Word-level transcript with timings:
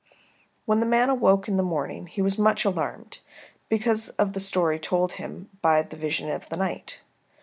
When 0.65 0.79
the 0.79 0.87
man 0.87 1.11
awoke 1.11 1.47
in 1.47 1.57
the 1.57 1.61
morning 1.61 2.07
he 2.07 2.23
was 2.23 2.39
much 2.39 2.65
alarmed 2.65 3.19
because 3.69 4.09
of 4.17 4.33
the 4.33 4.39
story 4.39 4.79
told 4.79 5.11
him 5.11 5.51
by 5.61 5.83
the 5.83 5.95
vision 5.95 6.31
of 6.31 6.49
the 6.49 6.57
night. 6.57 7.03